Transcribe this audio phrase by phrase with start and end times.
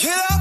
[0.00, 0.40] Get up,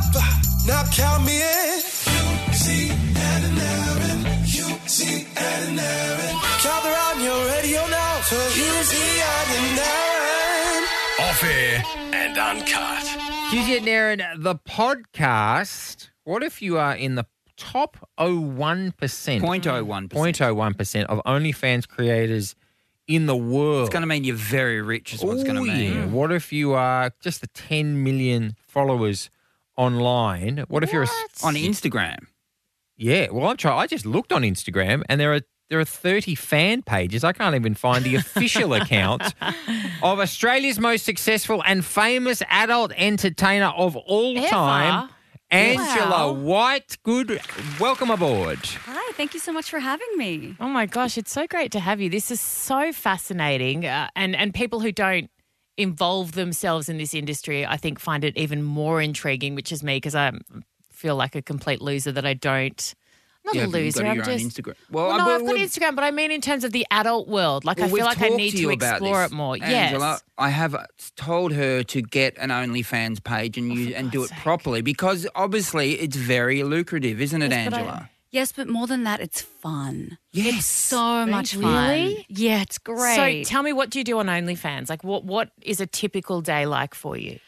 [0.66, 1.80] now count me in.
[1.82, 6.36] Hughesy and Erin, Hughesy and Erin.
[6.64, 10.84] Gather on your radio now for Hughesy and Erin.
[11.28, 11.84] Off air
[12.14, 13.04] and uncut.
[13.52, 16.10] Hughie and Erin, the podcast.
[16.24, 17.26] What if you are in the
[17.58, 18.94] top 01%?
[18.94, 20.10] 0.01%.
[20.10, 22.56] 0.01% of OnlyFans creators
[23.08, 23.82] in the world.
[23.82, 25.94] It's going to mean you're very rich, is what it's going to Oh, mean.
[25.94, 26.06] yeah.
[26.06, 29.30] What if you are just the 10 million followers
[29.80, 30.66] online?
[30.68, 32.18] What, if you're a, s- On Instagram.
[32.98, 33.80] Yeah, well, I'm trying.
[33.80, 37.24] I just looked on Instagram, and there are there are 30 fan pages.
[37.24, 39.22] I can't even find the official account
[40.04, 44.48] of Australia's most successful and famous adult entertainer of all Ever?
[44.48, 45.10] time,
[45.52, 46.32] Angela Wow.
[46.34, 46.98] White.
[47.04, 47.40] Good,
[47.80, 48.60] welcome aboard.
[48.86, 50.56] Hi, thank you so much for having me.
[50.60, 52.10] Oh my gosh, it's so great to have you.
[52.10, 55.30] This is so fascinating, uh, and and people who don't
[55.80, 59.56] involve themselves in this industry, I think, find it even more intriguing.
[59.56, 60.32] Which is me because I
[60.92, 62.96] feel like a complete loser that I don't.
[63.46, 64.06] Not You a loser.
[64.06, 64.46] I'm just.
[64.46, 64.76] Instagram.
[64.92, 67.64] Well, Well, no, I've got Instagram, but I mean in terms of the adult world.
[67.64, 69.58] Like Well, I feel like I need to to, explore this, it more.
[69.62, 70.24] Angela, yes.
[70.38, 70.76] I have
[71.16, 74.40] told her to get an OnlyFans page and oh, you and do it sake.
[74.40, 78.10] properly because obviously it's very lucrative, isn't it, Yes, Angela?
[78.32, 80.18] Yes, but more than that, it's fun.
[80.32, 80.60] Yes.
[80.60, 81.90] It's so much fun.
[81.90, 82.26] Really?
[82.30, 83.46] Yeah, it's great.
[83.46, 84.90] So tell me, what do you do on OnlyFans?
[84.90, 87.40] Like, what what is a typical day like for you?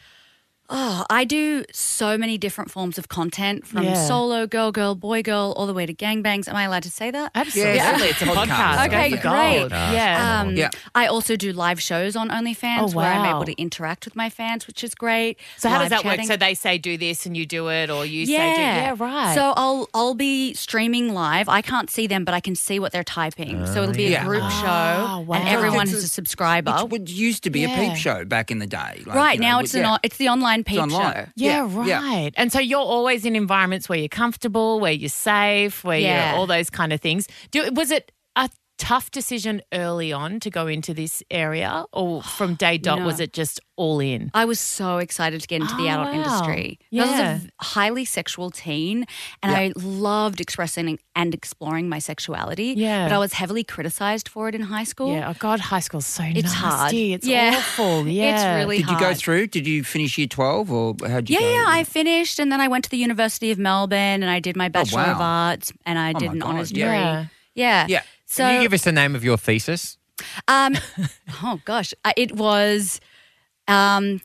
[0.72, 4.06] Oh, I do so many different forms of content from Yeah.
[4.06, 6.48] solo, girl, girl, boy, girl, all the way to gangbangs.
[6.48, 7.30] Am I allowed to say that?
[7.34, 7.98] Absolutely, Yeah.
[8.02, 8.46] it's a Podcast.
[8.46, 8.86] podcast.
[8.86, 9.20] Okay, great.
[9.60, 9.70] gold.
[9.70, 10.40] Yeah.
[10.40, 10.70] Um, Yeah.
[10.94, 14.30] I also do live shows on OnlyFans Oh, where I'm able to interact with my
[14.30, 15.38] fans, which is great.
[15.58, 16.20] So how does that chatting.
[16.20, 16.26] work?
[16.28, 18.38] So they say do this and you do it, or you yeah.
[18.38, 19.34] say do yeah, right.
[19.34, 21.48] So I'll I'll be streaming live.
[21.48, 23.66] I can't see them, but I can see what they're typing.
[23.66, 24.22] so it'll be yeah.
[24.22, 25.38] a group Ah, show, wow.
[25.38, 26.72] and everyone It's who's a- a subscriber.
[26.72, 27.88] Which would used to be a Yeah.
[27.90, 29.02] peep show back in the day.
[29.06, 29.94] like, right you know, now, it's an yeah.
[29.94, 31.12] o- it's the online peep online.
[31.14, 31.24] show.
[31.36, 32.00] yeah, yeah, yeah.
[32.00, 32.32] right.
[32.36, 36.30] And so you're always in environments where you're comfortable, where you're safe, where Yeah.
[36.30, 37.28] you're all those kind of things.
[37.50, 38.48] Do, was it a
[38.82, 43.06] tough decision early on to go into this area, or from day dot No.
[43.06, 44.30] was it just all in?
[44.34, 46.12] I was so excited to get into the Oh, adult wow.
[46.18, 46.78] industry.
[46.92, 49.06] I was a highly sexual teen,
[49.42, 52.74] and I loved expressing and exploring my sexuality.
[52.76, 53.06] Yeah.
[53.08, 55.12] but I was heavily criticized for it in high school.
[55.14, 55.30] Yeah.
[55.30, 56.92] Oh God, high school's so It's hard.
[56.92, 57.12] nasty.
[57.16, 57.54] It's Yeah.
[57.56, 58.08] awful.
[58.08, 58.34] Yeah.
[58.34, 59.46] It's really Did you go through?
[59.48, 61.52] Did you finish year 12 or how did you Yeah, go?
[61.58, 61.64] yeah.
[61.78, 64.66] I finished, and then I went to the University of Melbourne, and I did my
[64.66, 65.48] oh, Bachelor of wow.
[65.50, 66.82] Arts, and I Oh did my an God, honors degree.
[66.90, 67.26] Yeah.
[67.54, 67.86] Yeah.
[67.88, 68.02] Yeah.
[68.32, 69.98] So, Can you give us the name of your thesis?
[70.48, 70.74] um,
[71.42, 72.98] oh gosh, I- it was.
[73.68, 74.20] Um,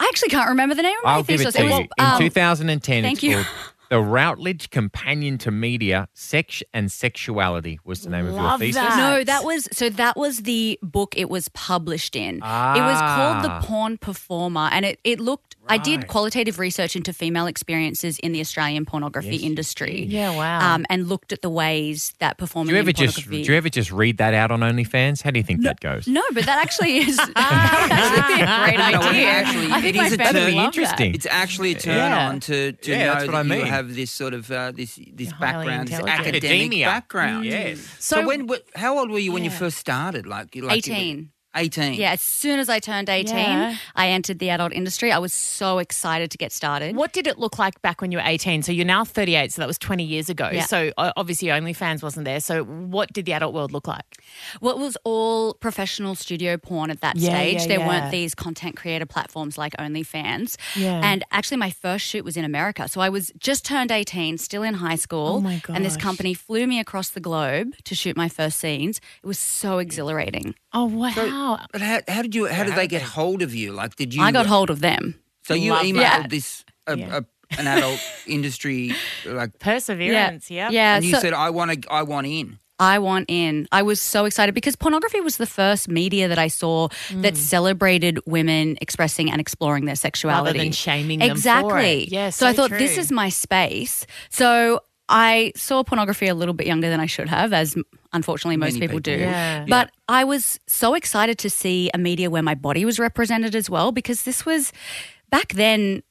[0.00, 1.54] I actually can't remember the name of my I'll give it thesis.
[1.54, 1.70] to you.
[1.70, 3.34] was, In um, 2010, thank it's you.
[3.34, 3.46] called
[3.92, 8.76] The Routledge Companion to Media, Sex and Sexuality was the name of your Love thesis.
[8.76, 8.96] that.
[8.96, 9.90] No, that was so.
[9.90, 12.36] That was the book it was published in.
[12.36, 13.60] It was called Ah.
[13.60, 15.56] The Porn Performer, and it it looked.
[15.68, 20.06] I did qualitative research into female experiences in the Australian pornography Yes, industry.
[20.08, 20.74] Yeah, wow.
[20.74, 23.44] Um, and looked at the ways that performing Do you ever in just pornography.
[23.44, 25.22] do you ever just read that out on OnlyFans?
[25.22, 26.08] How do you think that goes?
[26.08, 29.28] no, but that actually is that would actually be a great No, it idea.
[29.28, 31.14] actually- I it think is a fans turn- would That'd be love interesting.
[31.14, 32.28] It's actually a turn Yeah.
[32.28, 33.66] on to, to Yeah, know that's what that I you mean.
[33.66, 36.86] have this sort of uh, this this You're highly background, this academic Academia.
[36.86, 37.44] background.
[37.44, 37.80] Yes.
[37.98, 39.58] So, So- when wh- how old were you when you Yeah.
[39.58, 40.26] first started?
[40.26, 41.31] Like, you- like you were- 18.
[41.54, 41.94] 18.
[41.94, 43.76] Yeah, as soon as I turned 18, Yeah.
[43.94, 45.12] I entered the adult industry.
[45.12, 46.96] I was so excited to get started.
[46.96, 48.62] What did it look like back when you were 18?
[48.62, 50.48] So you're now 38, so that was 20 years ago.
[50.52, 50.64] Yeah.
[50.64, 52.40] So uh, obviously OnlyFans wasn't there.
[52.40, 54.04] So what did the adult world look like?
[54.60, 57.60] Well, it was all professional studio porn at that Yeah, stage.
[57.60, 57.88] yeah, there yeah.
[57.88, 60.56] weren't these content creator platforms like OnlyFans.
[60.76, 61.00] Yeah.
[61.04, 62.88] And actually, my first shoot was in America.
[62.88, 65.36] So I was just turned 18, still in high school.
[65.36, 66.02] Oh my And this gosh.
[66.02, 69.00] company flew me across the globe to shoot my first scenes.
[69.22, 70.54] It was so exhilarating.
[70.72, 71.12] Oh, wow.
[71.72, 72.46] But how, how did you?
[72.46, 73.72] How did they get hold of you?
[73.72, 74.22] Like, did you?
[74.22, 75.14] I got hold of them.
[75.42, 76.30] So you Love emailed that.
[76.30, 77.18] this a, Yeah.
[77.18, 78.92] a, an adult industry
[79.26, 80.70] like, Perseverance, yeah.
[80.70, 80.96] Yeah.
[80.96, 81.92] and you so- said, "I want to.
[81.92, 83.68] I want in." I want in.
[83.70, 87.36] I was so excited because pornography was the first media that I saw that mm.
[87.36, 90.48] celebrated women expressing and exploring their sexuality.
[90.48, 92.02] Rather than shaming them for exactly.
[92.04, 92.08] it.
[92.12, 93.02] Yeah, so, I so thought this true.
[93.02, 94.04] is my space.
[94.30, 97.76] So I saw pornography a little bit younger than I should have, as
[98.12, 99.16] unfortunately most people, people do.
[99.16, 99.22] do.
[99.22, 99.64] Yeah.
[99.68, 103.68] But I was so excited to see a media where my body was represented as
[103.70, 104.72] well because this was
[105.30, 106.02] back then.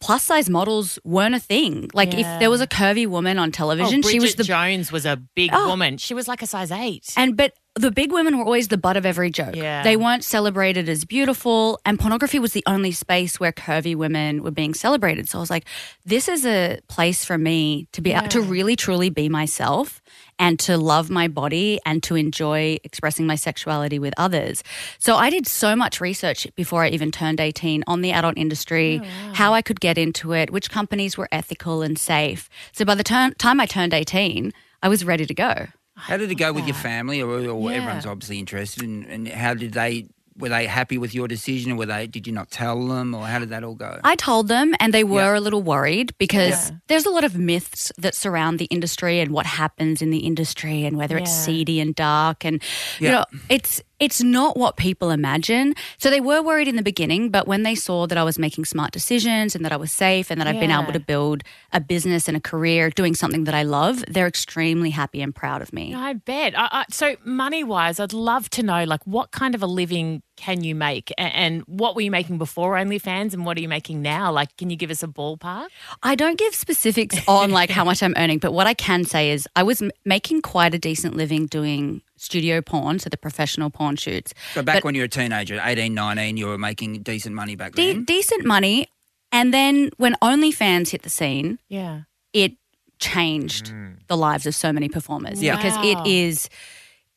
[0.00, 1.88] Plus size models weren't a thing.
[1.94, 2.34] Like Yeah.
[2.34, 5.06] if there was a curvy woman on Oh, television, Bridget she was the Jones was
[5.06, 5.68] a big Oh.
[5.68, 5.96] woman.
[5.96, 7.06] She was like a size eight.
[7.16, 9.54] and but the big women were always the butt of every joke.
[9.54, 9.82] Yeah.
[9.84, 14.50] They weren't celebrated as beautiful, and pornography was the only space where curvy women were
[14.50, 15.28] being celebrated.
[15.28, 15.66] So I was like,
[16.04, 20.02] this is a place for me to be to really truly be myself
[20.38, 24.64] and to love my body and to enjoy expressing my sexuality with others.
[24.98, 29.00] So I did so much research before I even turned 18 on the adult industry,
[29.02, 32.48] oh, how I could get into it, which companies were ethical and safe.
[32.72, 34.52] So by the turn time I turned 18,
[34.82, 35.66] I was ready to go.
[36.00, 37.76] How did it go with your family, or, or Yeah.
[37.78, 38.82] everyone's obviously interested?
[38.82, 40.06] And, and how did they?
[40.38, 42.06] Were they happy with your decision, or were they?
[42.06, 44.00] Did you not tell them, or how did that all go?
[44.04, 45.38] I told them, and they were Yeah.
[45.38, 46.76] a little worried because Yeah.
[46.86, 50.86] there's a lot of myths that surround the industry and what happens in the industry,
[50.86, 52.62] and whether it's seedy and dark, and
[53.00, 55.74] you know, it's it's not what people imagine.
[55.98, 58.64] So they were worried in the beginning, but when they saw that I was making
[58.64, 61.42] smart decisions and that I was safe and that I've been able to build
[61.72, 65.60] a business and a career doing something that I love, they're extremely happy and proud
[65.60, 65.94] of me.
[65.94, 66.58] I bet.
[66.58, 70.22] I, I, so, money wise, I'd love to know like what kind of a living
[70.36, 74.00] can you make, and, what were you making before OnlyFans, and what are you making
[74.00, 74.32] now?
[74.32, 75.66] Like, can you give us a ballpark?
[76.02, 79.30] I don't give specifics on like how much I'm earning, but what I can say
[79.32, 83.70] is I was m- making quite a decent living doing studio porn, so the professional
[83.70, 84.34] porn shoots.
[84.54, 87.56] So back But- when you were a teenager, 18, 19, you were making decent money
[87.56, 88.04] back De- then.
[88.04, 88.88] decent money.
[89.32, 92.02] And then when OnlyFans hit the scene, Yeah.
[92.32, 92.52] it
[92.98, 93.96] changed mm.
[94.08, 95.56] the lives of so many performers Yeah.
[95.56, 96.04] because Wow.
[96.04, 96.48] it is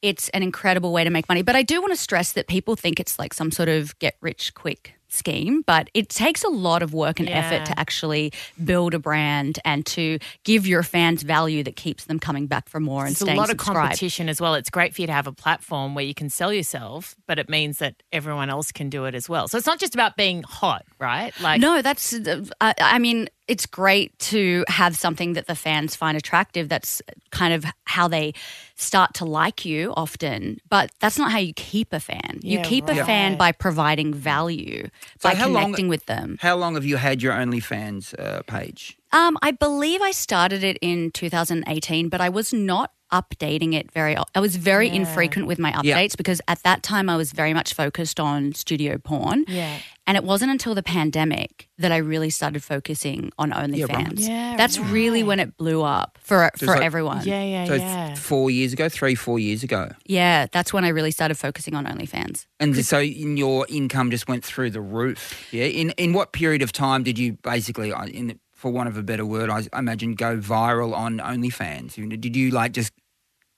[0.02, 2.76] it's an incredible way to make money but i do want to stress that people
[2.76, 6.82] think it's like some sort of get rich quick scheme but it takes a lot
[6.84, 7.40] of work and Yeah.
[7.40, 8.32] effort to actually
[8.64, 12.80] build a brand and to give your fans value that keeps them coming back for
[12.80, 14.56] more and It's a staying lot of competition as well.
[14.56, 17.48] It's great for you to have a platform where you can sell yourself, but it
[17.50, 19.48] means that everyone else can do it as well.
[19.48, 21.34] So it's not just about being hot, right?
[21.42, 22.14] Like, No, that's.
[22.14, 26.70] uh, I, I mean, it's great to have something that the fans find attractive.
[26.70, 27.02] That's
[27.32, 28.34] kind of how they
[28.76, 30.60] start to like you often.
[30.70, 32.40] But that's not how you keep a fan.
[32.42, 36.38] You Yeah, keep a fan by providing value, So by how long- connecting with them.
[36.42, 38.98] How long have you had your OnlyFans uh, page?
[39.12, 44.16] Um, I believe I started it in 2018, but I was not updating it very.
[44.36, 46.08] I was very infrequent with my updates Yeah.
[46.18, 49.46] because at that time I was very much focused on studio porn.
[49.48, 49.78] Yeah.
[50.06, 53.90] And it wasn't until the pandemic that I really started focusing on OnlyFans.
[53.90, 54.20] right.
[54.20, 57.24] Yeah, That's really when it blew up for So for like- everyone.
[57.26, 58.08] Yeah, yeah, So yeah.
[58.08, 59.92] th- four years ago, three, four years ago.
[60.06, 62.48] Yeah, that's when I really started focusing on OnlyFans.
[62.60, 65.48] And so in your income just went through the roof.
[65.54, 65.66] Yeah.
[65.82, 69.04] In in what period of time did you basically, uh, in for want of a
[69.04, 71.98] better word, I, I imagine go viral on OnlyFans?
[71.98, 72.92] You Did you like just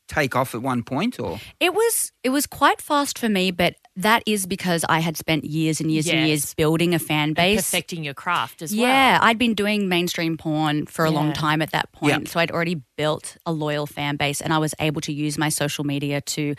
[0.08, 3.76] take off at one point, or It was it was quite fast for me, but
[3.96, 7.58] that is because I had spent years and years and years building a fan base.
[7.72, 8.82] perfecting your craft as well.
[8.82, 12.24] Yeah, I'd been doing mainstream porn for a long time at that point.
[12.26, 12.30] Yeah.
[12.30, 15.50] So I'd already built a loyal fan base and I was able to use my
[15.50, 16.56] social media to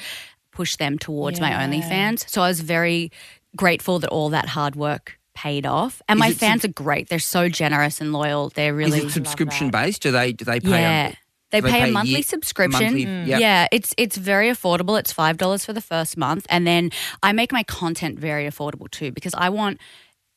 [0.51, 1.67] push them towards my Yeah.
[1.69, 2.29] OnlyFans.
[2.29, 3.13] So I was very
[3.55, 6.01] grateful that all that hard work paid off.
[6.09, 7.11] And Is my it fans are great.
[7.11, 8.49] They're so generous and loyal.
[8.49, 10.01] They're really is it subscription based?
[10.03, 10.71] Do they do they pay?
[10.71, 11.09] yeah.
[11.09, 11.15] A,
[11.51, 12.83] They do pay, a year- monthly subscription.
[12.83, 13.27] monthly- Mm.
[13.27, 13.39] yeah.
[13.39, 14.99] Yeah, it's it's very affordable.
[14.99, 16.91] It's five dollars for the first month, and then
[17.23, 19.79] I make my content very affordable too because I want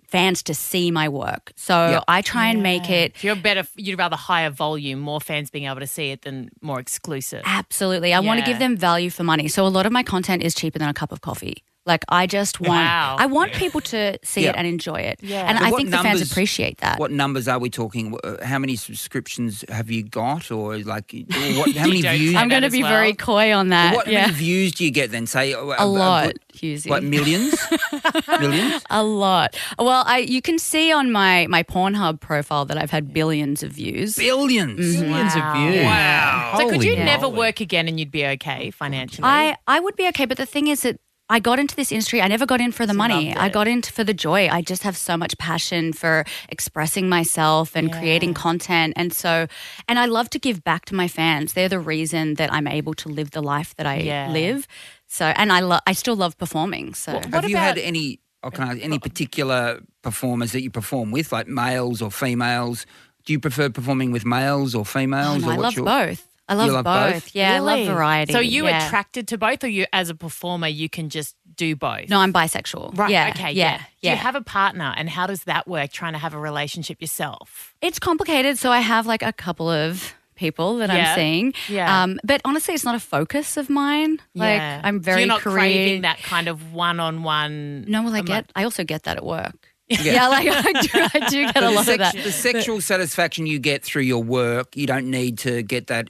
[0.07, 1.51] fans to see my work.
[1.55, 1.99] So Yeah.
[2.07, 3.63] I try and make it So you're better.
[3.75, 7.43] You'd rather higher volume, more fans being able to see it than more exclusive.
[7.45, 8.11] absolutely.
[8.13, 9.47] I want to give them value for money.
[9.47, 11.63] So a lot of my content is cheaper than a cup of coffee.
[11.85, 13.15] Like I just want, Wow.
[13.17, 14.49] I want people to see Yeah.
[14.51, 15.19] it and enjoy it.
[15.23, 15.47] Yeah.
[15.49, 16.99] And So I what think the fans numbers- appreciate that.
[16.99, 18.15] What numbers are we talking?
[18.23, 22.35] Uh, How many subscriptions have you got, or like or what, how many views?
[22.35, 22.91] I'm going to be well.
[22.91, 23.95] very coy on that.
[23.95, 24.21] What yeah.
[24.27, 25.25] many views do you get then?
[25.25, 26.89] Say uh, a lot, Hughesy.
[26.89, 27.55] What millions?
[28.27, 28.83] millions?
[28.89, 29.55] A lot.
[29.77, 33.71] Well, I you can see on my my Pornhub profile that I've had billions of
[33.71, 34.15] views.
[34.17, 34.77] Billions.
[34.99, 35.53] Millions of Wow.
[35.71, 35.83] views.
[35.85, 36.53] Wow.
[36.57, 39.25] So could Holy you never work again and you'd be okay financially?
[39.25, 40.99] I I would be okay, but the thing is that
[41.31, 42.21] I got into this industry.
[42.23, 43.35] I never got in for the money.
[43.35, 44.47] I got in for the joy.
[44.49, 48.93] I just have so much passion for expressing myself and creating content.
[48.95, 49.45] And so,
[49.87, 51.53] and I love to give back to my fans.
[51.53, 54.31] They're the reason that I'm able to live the life that I Yeah.
[54.31, 54.67] live.
[55.07, 56.93] So, and I love, I still love performing.
[56.95, 58.19] So, Have you had any?
[58.41, 62.85] Or can I, any particular performers that you perform with, like males or females?
[63.25, 65.41] Do you prefer performing with males or Oh, females?
[65.41, 66.25] no, or I love your- both.
[66.49, 67.13] I love, love both.
[67.13, 67.35] both?
[67.35, 68.33] Yeah, I love variety.
[68.33, 68.85] So you yeah.
[68.87, 72.09] attracted to both, or you as a performer you can just do both?
[72.09, 72.97] No, I'm bisexual.
[72.97, 73.11] Right.
[73.11, 73.29] Yeah.
[73.35, 73.51] Okay.
[73.53, 73.77] Yeah.
[73.77, 74.11] Do yeah.
[74.11, 75.91] you have a partner, and how does that work?
[75.91, 77.75] Trying to have a relationship yourself.
[77.81, 78.57] It's complicated.
[78.57, 81.09] So I have like a couple of people that Yeah.
[81.11, 81.53] I'm seeing.
[81.67, 82.03] Yeah.
[82.03, 84.19] Um, but honestly, it's not a focus of mine.
[84.33, 84.81] Like Yeah.
[84.83, 85.53] I'm So very you're not career.
[85.55, 87.85] craving that kind of one-on-one.
[87.89, 88.51] No, well, I emo- get.
[88.55, 89.53] I also get that at work.
[89.89, 90.89] Yeah, like I do.
[90.93, 92.15] I do get a the, lot of that.
[92.15, 96.09] the sexual satisfaction you get through your work, you don't need to get that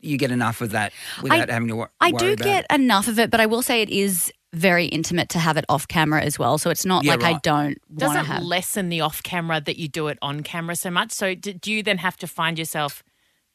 [0.00, 2.74] you get enough of that without having to wo- I worry do about get it?
[2.74, 5.86] enough of it, but I will say it is very intimate to have it off
[5.86, 6.56] camera as well.
[6.56, 8.42] So it's not Yeah, like I don't want to Doesn't have.
[8.42, 11.12] lessen the off camera that you do it on camera so much.
[11.12, 13.02] So do, do you then have to find yourself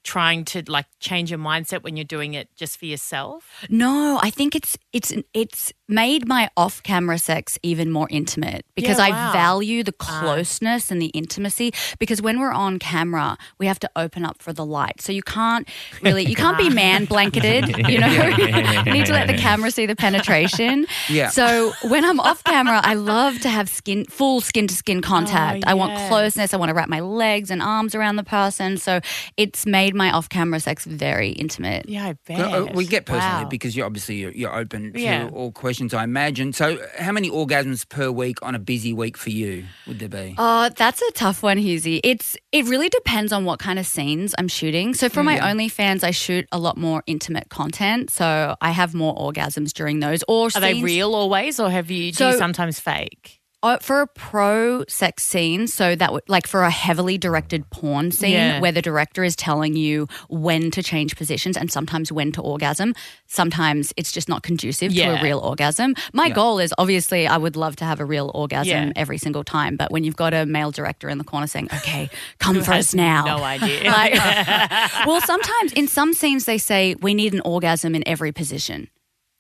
[0.06, 3.66] trying to like change your mindset when you're doing it just for yourself?
[3.70, 9.06] No, I think it's it's it's made my off-camera sex even more intimate because Yeah,
[9.06, 10.04] I value the uh.
[10.06, 14.54] closeness and the intimacy because when we're on camera, we have to open up for
[14.54, 15.02] the light.
[15.02, 15.68] So you can't
[16.02, 18.12] really you can't be man blanketed, you know.
[18.12, 20.86] you need to let the camera see the penetration.
[21.10, 21.30] Yeah.
[21.30, 25.64] So when I'm off camera, I love to have skin full skin to skin contact.
[25.66, 26.54] Oh, I want closeness.
[26.54, 28.78] I want to wrap my legs and arms around the person.
[28.78, 29.00] So
[29.38, 31.88] it's made my off-camera sex very intimate.
[31.90, 32.38] Yeah, I bet.
[32.38, 33.50] No, uh, we get personally Wow.
[33.50, 35.30] because you're obviously you're, you're open to Yeah.
[35.34, 35.94] all questions.
[35.94, 36.54] I imagine.
[36.54, 40.36] So, how many orgasms per week on a busy week for you would there be?
[40.38, 42.00] Oh, that's a tough one, Hughesy.
[42.04, 44.94] It's it really depends on what kind of scenes I'm shooting.
[44.94, 49.16] So for my OnlyFans, I shoot a lot more intimate content, so I have more
[49.16, 50.24] orgasms during those.
[50.28, 52.12] Or Are they real always, or have you?
[52.12, 53.40] Do So- you sometimes fake?
[53.64, 58.12] Uh, for a pro sex scene, so that would like for a heavily directed porn
[58.12, 58.60] scene Yeah.
[58.60, 62.94] where the director is telling you when to change positions and sometimes when to orgasm.
[63.26, 65.96] Sometimes it's just not conducive to a real orgasm.
[66.14, 68.92] My goal is obviously I would love to have a real orgasm Yeah.
[68.96, 71.70] every every single time, but when you've got a male director in the corner saying,
[71.74, 72.10] "Okay,
[72.40, 73.84] come for us now," no idea.
[73.92, 74.14] Like,
[75.08, 78.90] well, sometimes in some scenes they say we need an orgasm in every position.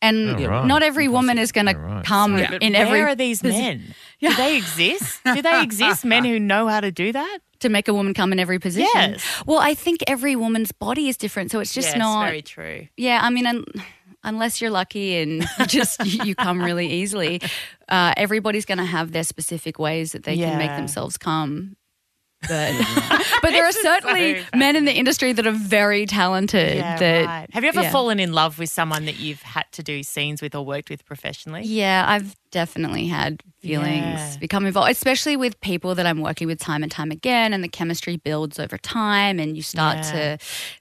[0.01, 0.65] And Oh, right.
[0.65, 2.05] not every woman is going to right.
[2.05, 2.91] come But in every.
[2.91, 3.95] where every are these men?
[4.21, 5.21] Do they exist?
[5.25, 6.05] Do they exist?
[6.05, 7.39] Men who know how to do that?
[7.61, 8.89] to make a woman come in every position.
[8.93, 9.23] Yes.
[9.45, 12.25] Well, I think every woman's body is different, so it's just yes, not.
[12.25, 12.87] very true.
[12.97, 13.63] Yeah, I mean, un-
[14.25, 17.41] unless you're lucky and you just you come really easily,
[17.87, 21.77] uh, everybody's going to have their specific ways that they can make themselves come.
[22.47, 22.73] But
[23.41, 26.77] but there are certainly so men in the industry that are very talented.
[26.77, 27.47] Yeah, that right.
[27.51, 27.91] Have you ever yeah.
[27.91, 31.05] fallen in love with someone that you've had to do scenes with or worked with
[31.05, 31.63] professionally?
[31.63, 34.37] Yeah, I've definitely had feelings Yeah.
[34.39, 37.67] become involved, especially with people that I'm working with time and time again, and the
[37.67, 40.11] chemistry builds over time, and you start Yeah.
[40.37, 40.37] to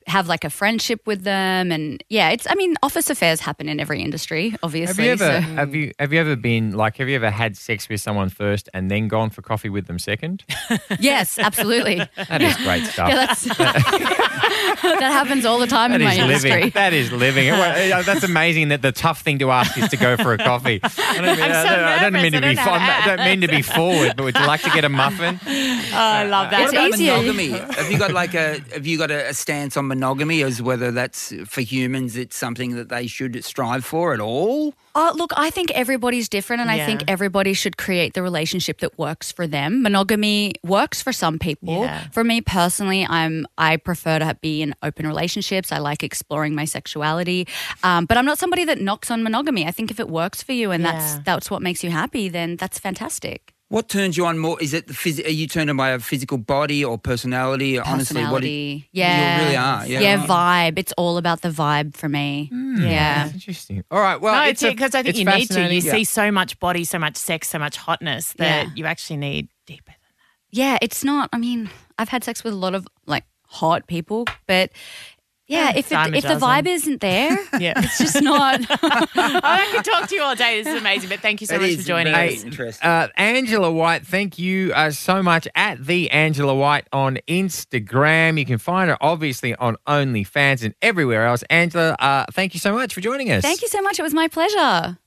[0.06, 2.46] have like a friendship with them, and yeah, it's.
[2.48, 5.06] I mean, office affairs happen in every industry, Have obviously.
[5.06, 7.88] you ever so- have you have you ever been like have you ever had sex
[7.88, 10.44] with someone first and then gone for coffee with them second?
[11.00, 11.96] yes, absolutely.
[12.28, 13.08] That is great stuff.
[13.08, 13.44] Yeah, that's
[14.04, 16.52] that happens all the time That in my living.
[16.52, 16.70] industry.
[16.70, 17.48] That is living.
[17.48, 18.68] That's amazing.
[18.68, 20.80] That the tough thing to ask is to go for a coffee.
[20.98, 22.46] I mean, I'm I so don't, I don't mean to I be.
[22.46, 24.84] don't know fo- I don't mean to be forward, but would you like to get
[24.84, 25.40] a muffin?
[25.94, 26.60] Oh, I love that.
[26.62, 27.12] What about easier.
[27.12, 27.48] monogamy?
[27.50, 30.90] have you got like a have you got a, a stance on monogamy as whether
[30.90, 34.74] that's for humans it's something that they should strive for at all?
[34.96, 38.96] Oh, look, I think everybody's different, and I think everybody should create the relationship that
[38.96, 39.82] works for them.
[39.82, 41.80] Monogamy works for some people.
[41.82, 42.06] Yeah.
[42.12, 45.72] For me personally, I'm I prefer to be in open relationships.
[45.72, 47.46] I like exploring my sexuality,
[47.82, 49.66] um, but I'm not somebody that knocks on monogamy.
[49.66, 51.22] I think if it works for you and that's Yeah.
[51.44, 53.52] That's what makes you happy, then that's fantastic.
[53.68, 54.56] What turns you on more?
[54.62, 57.78] Is it the phys- Are you turned on by a physical body or personality?
[57.78, 58.40] Honestly, what?
[58.40, 60.00] do you- Personality, yeah, You really are, yeah.
[60.00, 60.78] yeah, vibe.
[60.78, 62.48] It's all about the vibe for me.
[62.50, 62.80] Hmm.
[62.82, 63.24] Yeah.
[63.24, 63.84] That's interesting.
[63.90, 64.18] All right.
[64.18, 65.60] Well, no, it's it's because I think you need to.
[65.60, 65.90] You fascinating.
[65.90, 68.72] see so much body, so much sex, so much hotness that Yeah.
[68.74, 69.84] you actually need deeper.
[69.92, 69.94] Than
[70.52, 70.56] that.
[70.56, 71.28] Yeah, it's not.
[71.34, 74.70] I mean, I've had sex with a lot of like hot people, but
[75.46, 76.48] yeah, Yeah, if it, dime a if the dozen.
[76.48, 77.74] vibe isn't there, Yeah.
[77.76, 78.60] it's just not.
[78.70, 80.62] I could talk to you all day.
[80.62, 82.42] This is amazing, but thank you so It much is for joining very us.
[82.44, 82.88] interesting.
[82.88, 88.38] Uh, Angela White, thank you uh, so much at the Angela White on Instagram.
[88.38, 91.42] You can find her obviously on OnlyFans and everywhere else.
[91.50, 93.42] Angela, uh, thank you so much for joining us.
[93.42, 93.98] Thank you so much.
[93.98, 94.98] It was my pleasure.